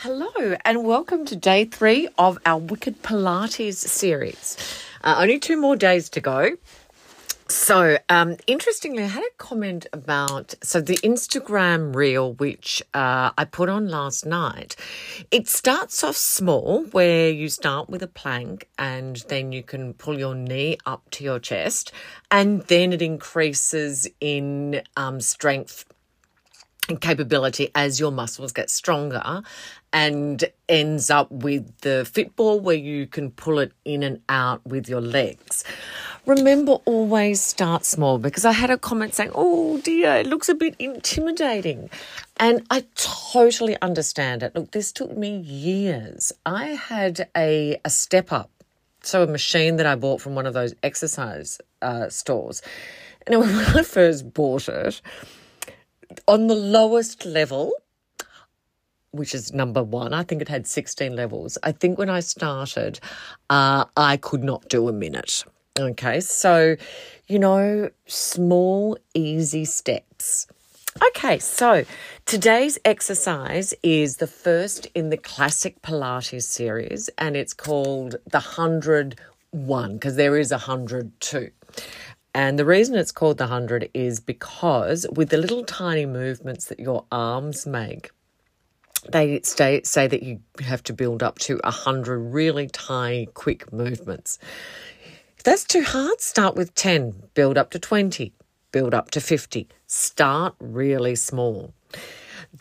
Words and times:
Hello, 0.00 0.54
and 0.62 0.84
welcome 0.84 1.24
to 1.24 1.34
day 1.34 1.64
three 1.64 2.06
of 2.18 2.38
our 2.44 2.58
Wicked 2.58 3.02
Pilates 3.02 3.76
series. 3.76 4.58
Uh, 5.02 5.16
only 5.20 5.38
two 5.38 5.56
more 5.58 5.74
days 5.74 6.10
to 6.10 6.20
go. 6.20 6.58
So, 7.48 7.96
um, 8.10 8.36
interestingly, 8.46 9.04
I 9.04 9.06
had 9.06 9.22
a 9.22 9.34
comment 9.38 9.86
about 9.94 10.54
so 10.62 10.82
the 10.82 10.98
Instagram 10.98 11.94
reel, 11.94 12.34
which 12.34 12.82
uh, 12.92 13.30
I 13.38 13.46
put 13.46 13.70
on 13.70 13.88
last 13.88 14.26
night. 14.26 14.76
It 15.30 15.48
starts 15.48 16.04
off 16.04 16.16
small, 16.16 16.84
where 16.92 17.30
you 17.30 17.48
start 17.48 17.88
with 17.88 18.02
a 18.02 18.06
plank, 18.06 18.68
and 18.78 19.16
then 19.28 19.50
you 19.50 19.62
can 19.62 19.94
pull 19.94 20.18
your 20.18 20.34
knee 20.34 20.76
up 20.84 21.08
to 21.12 21.24
your 21.24 21.38
chest, 21.38 21.90
and 22.30 22.60
then 22.64 22.92
it 22.92 23.00
increases 23.00 24.06
in 24.20 24.82
um, 24.94 25.22
strength 25.22 25.86
capability 27.00 27.70
as 27.74 27.98
your 27.98 28.12
muscles 28.12 28.52
get 28.52 28.70
stronger 28.70 29.42
and 29.92 30.44
ends 30.68 31.10
up 31.10 31.30
with 31.30 31.80
the 31.80 32.08
fitball 32.10 32.60
where 32.60 32.76
you 32.76 33.06
can 33.06 33.30
pull 33.30 33.58
it 33.58 33.72
in 33.84 34.02
and 34.02 34.20
out 34.28 34.64
with 34.66 34.88
your 34.88 35.00
legs. 35.00 35.64
Remember, 36.26 36.72
always 36.84 37.40
start 37.40 37.84
small 37.84 38.18
because 38.18 38.44
I 38.44 38.52
had 38.52 38.70
a 38.70 38.78
comment 38.78 39.14
saying, 39.14 39.30
Oh 39.34 39.78
dear, 39.78 40.16
it 40.16 40.26
looks 40.26 40.48
a 40.48 40.54
bit 40.54 40.74
intimidating. 40.78 41.88
And 42.36 42.66
I 42.70 42.84
totally 42.96 43.80
understand 43.80 44.42
it. 44.42 44.54
Look, 44.54 44.72
this 44.72 44.92
took 44.92 45.16
me 45.16 45.38
years. 45.38 46.32
I 46.44 46.66
had 46.66 47.28
a, 47.36 47.80
a 47.84 47.90
step 47.90 48.32
up, 48.32 48.50
so 49.02 49.22
a 49.22 49.26
machine 49.26 49.76
that 49.76 49.86
I 49.86 49.94
bought 49.94 50.20
from 50.20 50.34
one 50.34 50.46
of 50.46 50.54
those 50.54 50.74
exercise 50.82 51.60
uh, 51.80 52.08
stores. 52.08 52.60
And 53.26 53.40
when 53.40 53.54
I 53.54 53.82
first 53.82 54.34
bought 54.34 54.68
it, 54.68 55.00
on 56.26 56.46
the 56.46 56.54
lowest 56.54 57.24
level, 57.24 57.72
which 59.10 59.34
is 59.34 59.52
number 59.52 59.82
one, 59.82 60.12
I 60.12 60.22
think 60.22 60.42
it 60.42 60.48
had 60.48 60.66
16 60.66 61.14
levels. 61.14 61.58
I 61.62 61.72
think 61.72 61.98
when 61.98 62.10
I 62.10 62.20
started, 62.20 63.00
uh, 63.50 63.84
I 63.96 64.16
could 64.16 64.44
not 64.44 64.68
do 64.68 64.88
a 64.88 64.92
minute. 64.92 65.44
Okay, 65.78 66.20
so, 66.20 66.76
you 67.26 67.38
know, 67.38 67.90
small, 68.06 68.96
easy 69.14 69.64
steps. 69.64 70.46
Okay, 71.08 71.38
so 71.38 71.84
today's 72.24 72.78
exercise 72.84 73.74
is 73.82 74.16
the 74.16 74.26
first 74.26 74.86
in 74.94 75.10
the 75.10 75.18
classic 75.18 75.82
Pilates 75.82 76.44
series, 76.44 77.10
and 77.18 77.36
it's 77.36 77.52
called 77.52 78.16
the 78.24 78.40
101 78.40 79.92
because 79.94 80.16
there 80.16 80.38
is 80.38 80.50
a 80.50 80.56
102. 80.56 81.50
And 82.36 82.58
the 82.58 82.66
reason 82.66 82.96
it's 82.96 83.12
called 83.12 83.38
the 83.38 83.44
100 83.44 83.88
is 83.94 84.20
because 84.20 85.06
with 85.10 85.30
the 85.30 85.38
little 85.38 85.64
tiny 85.64 86.04
movements 86.04 86.66
that 86.66 86.78
your 86.78 87.06
arms 87.10 87.66
make, 87.66 88.10
they 89.10 89.40
stay, 89.40 89.80
say 89.84 90.06
that 90.06 90.22
you 90.22 90.40
have 90.60 90.82
to 90.82 90.92
build 90.92 91.22
up 91.22 91.38
to 91.38 91.58
100 91.64 92.18
really 92.18 92.68
tiny, 92.68 93.24
quick 93.32 93.72
movements. 93.72 94.38
If 95.38 95.44
that's 95.44 95.64
too 95.64 95.82
hard, 95.82 96.20
start 96.20 96.56
with 96.56 96.74
10, 96.74 97.22
build 97.32 97.56
up 97.56 97.70
to 97.70 97.78
20, 97.78 98.34
build 98.70 98.92
up 98.92 99.10
to 99.12 99.20
50. 99.22 99.66
Start 99.86 100.56
really 100.60 101.14
small. 101.14 101.72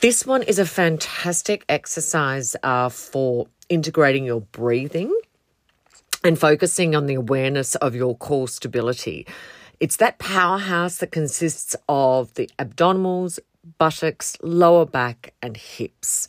This 0.00 0.24
one 0.24 0.44
is 0.44 0.60
a 0.60 0.66
fantastic 0.66 1.64
exercise 1.68 2.54
uh, 2.62 2.90
for 2.90 3.48
integrating 3.68 4.24
your 4.24 4.42
breathing 4.42 5.12
and 6.22 6.38
focusing 6.38 6.94
on 6.94 7.06
the 7.06 7.14
awareness 7.14 7.74
of 7.74 7.96
your 7.96 8.16
core 8.16 8.46
stability. 8.46 9.26
It's 9.80 9.96
that 9.96 10.18
powerhouse 10.18 10.98
that 10.98 11.10
consists 11.10 11.76
of 11.88 12.34
the 12.34 12.50
abdominals, 12.58 13.38
buttocks, 13.78 14.36
lower 14.42 14.86
back, 14.86 15.34
and 15.42 15.56
hips. 15.56 16.28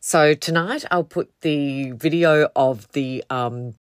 So 0.00 0.34
tonight 0.34 0.84
I'll 0.90 1.04
put 1.04 1.32
the 1.42 1.92
video 1.92 2.48
of 2.56 2.90
the 2.92 3.24
um, 3.30 3.74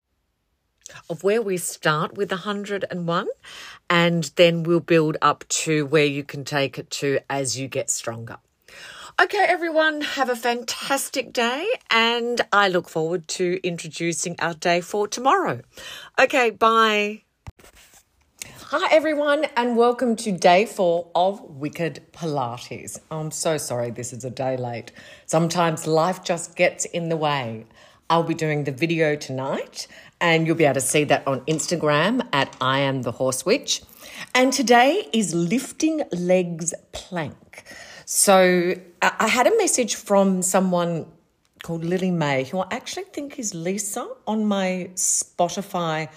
of 1.09 1.23
where 1.23 1.41
we 1.41 1.57
start 1.57 2.15
with 2.15 2.31
101 2.31 3.27
and 3.89 4.23
then 4.35 4.63
we'll 4.63 4.79
build 4.79 5.17
up 5.21 5.47
to 5.47 5.85
where 5.85 6.05
you 6.05 6.23
can 6.23 6.43
take 6.43 6.77
it 6.77 6.89
to 6.91 7.19
as 7.29 7.57
you 7.59 7.67
get 7.67 7.89
stronger. 7.89 8.37
Okay, 9.21 9.45
everyone, 9.47 10.01
have 10.01 10.29
a 10.29 10.35
fantastic 10.35 11.33
day, 11.33 11.67
and 11.89 12.39
I 12.51 12.69
look 12.69 12.87
forward 12.87 13.27
to 13.29 13.59
introducing 13.61 14.35
our 14.39 14.53
day 14.53 14.79
for 14.79 15.07
tomorrow. 15.07 15.61
Okay, 16.17 16.49
bye. 16.49 17.23
Hi, 18.73 18.87
everyone, 18.89 19.47
and 19.57 19.75
welcome 19.75 20.15
to 20.15 20.31
day 20.31 20.65
four 20.65 21.11
of 21.13 21.41
Wicked 21.41 22.03
Pilates. 22.13 22.97
I'm 23.11 23.29
so 23.29 23.57
sorry 23.57 23.91
this 23.91 24.13
is 24.13 24.23
a 24.23 24.29
day 24.29 24.55
late. 24.55 24.93
Sometimes 25.25 25.87
life 25.87 26.23
just 26.23 26.55
gets 26.55 26.85
in 26.85 27.09
the 27.09 27.17
way. 27.17 27.65
I'll 28.09 28.23
be 28.23 28.33
doing 28.33 28.63
the 28.63 28.71
video 28.71 29.17
tonight, 29.17 29.87
and 30.21 30.47
you'll 30.47 30.55
be 30.55 30.63
able 30.63 30.75
to 30.75 30.79
see 30.79 31.03
that 31.03 31.27
on 31.27 31.41
Instagram 31.47 32.25
at 32.31 32.55
I 32.61 32.79
am 32.79 33.01
the 33.01 33.11
horse 33.11 33.45
witch. 33.45 33.81
And 34.33 34.53
today 34.53 35.05
is 35.11 35.33
lifting 35.33 36.03
legs 36.13 36.73
plank. 36.93 37.65
So 38.05 38.75
I 39.01 39.27
had 39.27 39.47
a 39.47 39.57
message 39.57 39.95
from 39.95 40.41
someone 40.41 41.07
called 41.61 41.83
Lily 41.83 42.09
May, 42.09 42.45
who 42.45 42.59
I 42.59 42.67
actually 42.71 43.03
think 43.03 43.37
is 43.37 43.53
Lisa 43.53 44.07
on 44.25 44.45
my 44.45 44.91
Spotify 44.95 46.07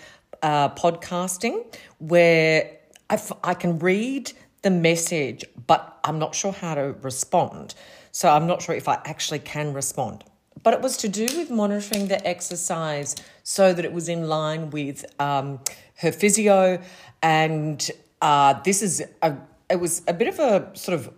uh, 0.45 0.69
podcasting 0.69 1.65
where 1.99 2.79
I, 3.11 3.15
f- 3.15 3.33
I 3.43 3.55
can 3.55 3.79
read 3.79 4.33
the 4.63 4.71
message, 4.71 5.45
but 5.67 5.99
I'm 6.05 6.19
not 6.19 6.35
sure 6.35 6.53
how 6.53 6.75
to 6.75 6.95
respond. 7.03 7.75
So 8.13 8.29
I'm 8.29 8.47
not 8.47 8.63
sure 8.63 8.75
if 8.75 8.87
I 8.87 9.01
actually 9.07 9.41
can 9.41 9.73
respond. 9.73 10.23
But 10.63 10.75
it 10.75 10.81
was 10.81 10.97
to 10.99 11.09
do 11.09 11.27
with 11.37 11.51
monitoring 11.51 12.09
the 12.09 12.25
exercise 12.27 13.17
so 13.43 13.73
that 13.73 13.85
it 13.85 13.93
was 13.93 14.09
in 14.09 14.29
line 14.29 14.71
with 14.71 15.05
um, 15.19 15.61
her 15.97 16.13
physio. 16.13 16.81
And 17.23 17.91
uh, 18.23 18.61
this 18.63 18.83
is 18.83 19.03
a, 19.23 19.37
it 19.69 19.81
was 19.81 20.03
a 20.07 20.13
bit 20.13 20.29
of 20.29 20.39
a 20.39 20.71
sort 20.75 20.95
of 20.99 21.13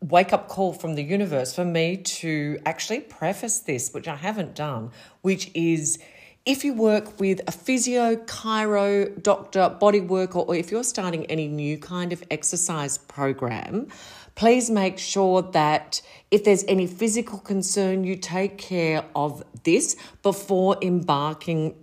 wake 0.00 0.32
up 0.32 0.48
call 0.48 0.72
from 0.72 0.94
the 0.94 1.02
universe 1.02 1.54
for 1.54 1.64
me 1.64 1.96
to 1.96 2.58
actually 2.64 3.00
preface 3.00 3.58
this, 3.58 3.92
which 3.92 4.06
I 4.06 4.14
haven't 4.14 4.54
done, 4.54 4.92
which 5.22 5.50
is 5.54 5.98
if 6.48 6.64
you 6.64 6.72
work 6.72 7.20
with 7.20 7.42
a 7.46 7.52
physio, 7.52 8.16
chiro, 8.16 9.22
doctor, 9.22 9.68
body 9.68 10.00
worker, 10.00 10.38
or 10.38 10.54
if 10.54 10.70
you're 10.70 10.82
starting 10.82 11.26
any 11.26 11.46
new 11.46 11.76
kind 11.76 12.10
of 12.10 12.24
exercise 12.30 12.96
program, 12.96 13.86
please 14.34 14.70
make 14.70 14.98
sure 14.98 15.42
that 15.42 16.00
if 16.30 16.44
there's 16.44 16.64
any 16.66 16.86
physical 16.86 17.38
concern, 17.38 18.02
you 18.02 18.16
take 18.16 18.56
care 18.56 19.04
of 19.14 19.44
this 19.64 19.94
before 20.22 20.78
embarking 20.80 21.74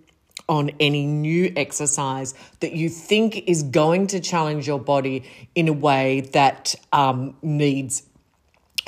on 0.50 0.72
any 0.80 1.06
new 1.06 1.54
exercise 1.56 2.34
that 2.60 2.74
you 2.74 2.90
think 2.90 3.48
is 3.48 3.62
going 3.62 4.08
to 4.08 4.20
challenge 4.20 4.66
your 4.66 4.80
body 4.80 5.24
in 5.54 5.68
a 5.68 5.74
way 5.74 6.22
that 6.34 6.74
um, 6.92 7.36
needs 7.44 8.02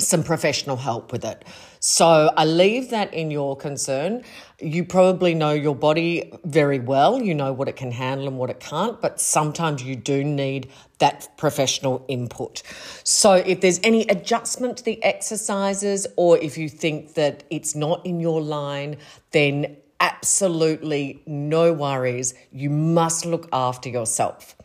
some 0.00 0.22
professional 0.22 0.76
help 0.76 1.10
with 1.10 1.24
it. 1.24 1.44
So 1.80 2.32
I 2.36 2.44
leave 2.44 2.90
that 2.90 3.12
in 3.12 3.30
your 3.30 3.56
concern. 3.56 4.22
You 4.60 4.84
probably 4.84 5.34
know 5.34 5.52
your 5.52 5.74
body 5.74 6.32
very 6.44 6.78
well. 6.78 7.20
You 7.20 7.34
know 7.34 7.52
what 7.52 7.68
it 7.68 7.76
can 7.76 7.90
handle 7.90 8.28
and 8.28 8.38
what 8.38 8.50
it 8.50 8.60
can't, 8.60 9.00
but 9.00 9.20
sometimes 9.20 9.82
you 9.82 9.96
do 9.96 10.22
need 10.24 10.70
that 10.98 11.28
professional 11.36 12.04
input. 12.08 12.62
So 13.04 13.34
if 13.34 13.60
there's 13.60 13.80
any 13.82 14.06
adjustment 14.08 14.78
to 14.78 14.84
the 14.84 15.02
exercises 15.02 16.06
or 16.16 16.38
if 16.38 16.58
you 16.58 16.68
think 16.68 17.14
that 17.14 17.44
it's 17.50 17.74
not 17.74 18.04
in 18.06 18.20
your 18.20 18.40
line, 18.40 18.96
then 19.32 19.76
absolutely 20.00 21.22
no 21.26 21.72
worries. 21.72 22.34
You 22.52 22.70
must 22.70 23.26
look 23.26 23.48
after 23.52 23.88
yourself. 23.88 24.56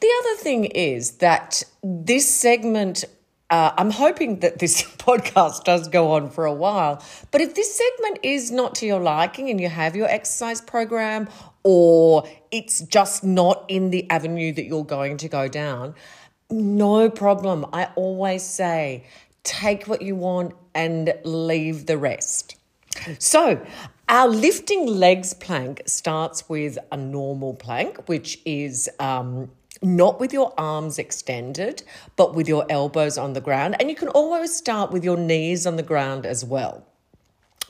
The 0.00 0.08
other 0.20 0.36
thing 0.42 0.64
is 0.66 1.12
that 1.18 1.62
this 1.82 2.28
segment 2.28 3.04
uh, 3.50 3.72
I'm 3.76 3.90
hoping 3.90 4.40
that 4.40 4.58
this 4.58 4.82
podcast 4.98 5.64
does 5.64 5.88
go 5.88 6.12
on 6.12 6.30
for 6.30 6.44
a 6.44 6.52
while. 6.52 7.02
But 7.30 7.40
if 7.40 7.54
this 7.54 7.76
segment 7.76 8.20
is 8.22 8.50
not 8.50 8.74
to 8.76 8.86
your 8.86 9.00
liking 9.00 9.48
and 9.50 9.60
you 9.60 9.68
have 9.68 9.96
your 9.96 10.08
exercise 10.08 10.60
program 10.60 11.28
or 11.62 12.28
it's 12.50 12.80
just 12.80 13.24
not 13.24 13.64
in 13.68 13.90
the 13.90 14.08
avenue 14.10 14.52
that 14.52 14.64
you're 14.64 14.84
going 14.84 15.16
to 15.18 15.28
go 15.28 15.48
down, 15.48 15.94
no 16.50 17.10
problem. 17.10 17.66
I 17.72 17.88
always 17.96 18.42
say 18.42 19.04
take 19.44 19.84
what 19.84 20.02
you 20.02 20.14
want 20.14 20.54
and 20.74 21.14
leave 21.24 21.86
the 21.86 21.96
rest. 21.96 22.56
So, 23.18 23.64
our 24.08 24.28
lifting 24.28 24.86
legs 24.86 25.34
plank 25.34 25.82
starts 25.86 26.48
with 26.48 26.78
a 26.90 26.96
normal 26.96 27.54
plank, 27.54 28.08
which 28.08 28.40
is 28.46 28.88
um, 28.98 29.50
not 29.82 30.20
with 30.20 30.32
your 30.32 30.52
arms 30.58 30.98
extended, 30.98 31.82
but 32.16 32.34
with 32.34 32.48
your 32.48 32.66
elbows 32.68 33.18
on 33.18 33.32
the 33.32 33.40
ground. 33.40 33.76
And 33.78 33.88
you 33.90 33.96
can 33.96 34.08
always 34.08 34.54
start 34.54 34.90
with 34.90 35.04
your 35.04 35.16
knees 35.16 35.66
on 35.66 35.76
the 35.76 35.82
ground 35.82 36.26
as 36.26 36.44
well. 36.44 36.84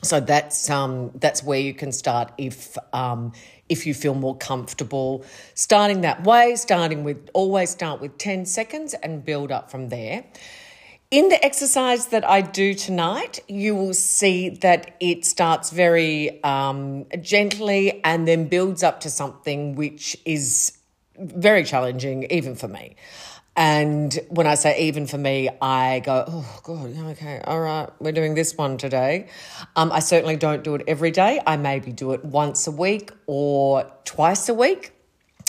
So 0.01 0.19
that's 0.21 0.69
um, 0.69 1.11
that's 1.15 1.43
where 1.43 1.59
you 1.59 1.73
can 1.73 1.91
start 1.91 2.31
if 2.37 2.77
um, 2.93 3.33
if 3.67 3.85
you 3.85 3.93
feel 3.93 4.15
more 4.15 4.37
comfortable 4.37 5.25
starting 5.55 6.01
that 6.01 6.23
way. 6.23 6.55
Starting 6.55 7.03
with 7.03 7.29
always 7.33 7.69
start 7.69 7.99
with 7.99 8.17
ten 8.17 8.45
seconds 8.45 8.93
and 8.93 9.25
build 9.25 9.51
up 9.51 9.69
from 9.69 9.89
there. 9.89 10.23
in 11.11 11.29
the 11.29 11.43
exercise 11.43 12.07
that 12.07 12.27
I 12.27 12.41
do 12.41 12.73
tonight, 12.75 13.39
you 13.47 13.75
will 13.75 13.95
see 13.95 14.49
that 14.49 14.95
it 14.99 15.25
starts 15.25 15.71
very 15.71 16.41
um, 16.43 17.05
gently 17.21 18.03
and 18.03 18.27
then 18.27 18.47
builds 18.47 18.83
up 18.83 18.99
to 19.01 19.09
something 19.09 19.75
which 19.75 20.15
is 20.25 20.77
very 21.19 21.63
challenging, 21.63 22.23
even 22.31 22.55
for 22.55 22.67
me. 22.67 22.95
And 23.55 24.17
when 24.29 24.47
I 24.47 24.55
say 24.55 24.87
even 24.87 25.05
for 25.05 25.17
me, 25.17 25.49
I 25.61 25.99
go, 25.99 26.23
oh, 26.25 26.59
God, 26.63 26.95
okay, 27.11 27.41
all 27.43 27.59
right, 27.59 27.89
we're 27.99 28.13
doing 28.13 28.33
this 28.33 28.55
one 28.55 28.77
today. 28.77 29.27
Um, 29.75 29.91
I 29.91 29.99
certainly 29.99 30.37
don't 30.37 30.63
do 30.63 30.75
it 30.75 30.83
every 30.87 31.11
day. 31.11 31.41
I 31.45 31.57
maybe 31.57 31.91
do 31.91 32.13
it 32.13 32.23
once 32.23 32.67
a 32.67 32.71
week 32.71 33.11
or 33.27 33.91
twice 34.05 34.47
a 34.47 34.53
week. 34.53 34.93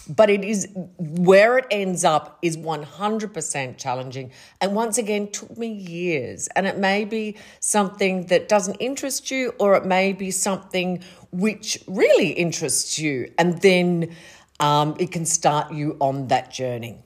But 0.09 0.29
it 0.29 0.45
is 0.45 0.67
where 0.99 1.59
it 1.59 1.67
ends 1.71 2.05
up 2.05 2.39
is 2.43 2.57
100% 2.57 3.79
challenging. 3.79 4.33
And 4.61 4.75
once 4.75 4.99
again, 4.99 5.31
took 5.31 5.57
me 5.57 5.69
years. 5.69 6.49
And 6.57 6.67
it 6.67 6.79
may 6.79 7.05
be 7.05 7.37
something 7.61 8.27
that 8.27 8.49
doesn't 8.49 8.77
interest 8.77 9.31
you, 9.31 9.55
or 9.61 9.77
it 9.77 9.85
may 9.85 10.15
be 10.15 10.33
something 10.33 11.05
which 11.31 11.79
really 11.87 12.31
interests 12.31 12.99
you. 12.99 13.31
And 13.39 13.63
then 13.63 14.17
um, 14.61 14.95
it 14.99 15.11
can 15.11 15.25
start 15.25 15.73
you 15.73 15.97
on 16.01 16.29
that 16.29 16.53
journey. 16.53 16.99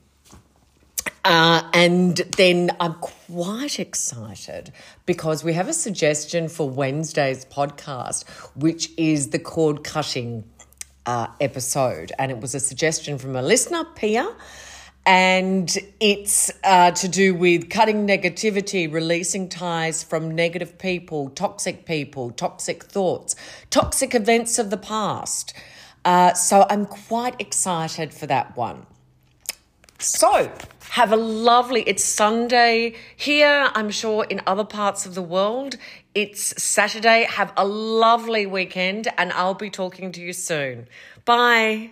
Uh, 1.23 1.67
and 1.73 2.17
then 2.37 2.69
I'm 2.79 2.93
quite 2.95 3.79
excited 3.79 4.71
because 5.07 5.43
we 5.43 5.53
have 5.53 5.67
a 5.67 5.73
suggestion 5.73 6.49
for 6.49 6.69
Wednesday's 6.69 7.45
podcast, 7.45 8.29
which 8.55 8.91
is 8.95 9.29
the 9.29 9.39
cord 9.39 9.83
cutting 9.83 10.43
uh, 11.07 11.27
episode. 11.41 12.11
And 12.19 12.31
it 12.31 12.39
was 12.39 12.53
a 12.53 12.59
suggestion 12.59 13.17
from 13.17 13.35
a 13.35 13.41
listener, 13.41 13.85
Pia. 13.95 14.35
And 15.07 15.75
it's 15.99 16.51
uh, 16.63 16.91
to 16.91 17.07
do 17.07 17.33
with 17.33 17.69
cutting 17.69 18.07
negativity, 18.07 18.91
releasing 18.91 19.49
ties 19.49 20.03
from 20.03 20.33
negative 20.33 20.77
people, 20.77 21.29
toxic 21.29 21.85
people, 21.85 22.31
toxic 22.31 22.83
thoughts, 22.83 23.35
toxic 23.69 24.13
events 24.13 24.59
of 24.59 24.69
the 24.69 24.77
past. 24.77 25.53
Uh, 26.05 26.33
so 26.33 26.65
I'm 26.69 26.85
quite 26.85 27.35
excited 27.39 28.13
for 28.13 28.27
that 28.27 28.55
one. 28.55 28.85
So, 29.99 30.51
have 30.89 31.11
a 31.11 31.17
lovely, 31.17 31.81
it's 31.81 32.03
Sunday 32.03 32.95
here, 33.15 33.69
I'm 33.73 33.89
sure 33.89 34.23
in 34.23 34.41
other 34.45 34.63
parts 34.63 35.05
of 35.05 35.15
the 35.15 35.21
world. 35.21 35.75
It's 36.13 36.63
Saturday. 36.63 37.25
Have 37.29 37.51
a 37.57 37.65
lovely 37.65 38.45
weekend, 38.45 39.09
and 39.17 39.33
I'll 39.33 39.53
be 39.53 39.69
talking 39.69 40.13
to 40.13 40.21
you 40.21 40.31
soon. 40.31 40.87
Bye. 41.25 41.91